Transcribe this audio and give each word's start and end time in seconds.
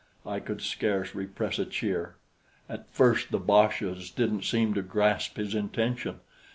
I 0.25 0.39
could 0.39 0.63
scarce 0.63 1.13
repress 1.13 1.59
a 1.59 1.65
cheer. 1.65 2.15
At 2.67 2.91
first 2.91 3.29
the 3.29 3.37
boches 3.37 4.09
didn't 4.09 4.45
seem 4.45 4.73
to 4.73 4.81
grasp 4.81 5.37
his 5.37 5.53
intention. 5.53 6.21